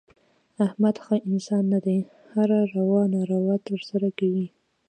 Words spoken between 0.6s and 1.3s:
احمد ښه